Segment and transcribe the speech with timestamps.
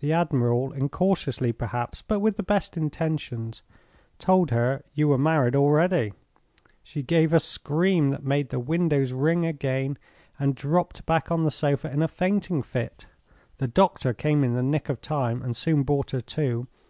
[0.00, 3.62] The admiral, incautiously perhaps, but with the best intentions,
[4.18, 6.14] told her you were married already.
[6.82, 9.98] She gave a scream that made the windows ring again
[10.38, 13.06] and dropped back on the sofa in a fainting fit.
[13.58, 16.66] The doctor came in the nick of time, and soon brought her to.